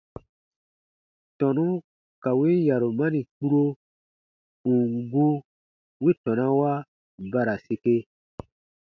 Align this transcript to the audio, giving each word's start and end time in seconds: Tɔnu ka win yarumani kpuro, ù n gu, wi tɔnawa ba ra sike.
Tɔnu 1.37 1.65
ka 2.23 2.31
win 2.39 2.57
yarumani 2.67 3.21
kpuro, 3.31 3.61
ù 4.69 4.71
n 4.93 4.93
gu, 5.11 5.25
wi 6.01 6.11
tɔnawa 6.23 6.71
ba 7.31 7.39
ra 7.47 7.55
sike. 7.65 7.95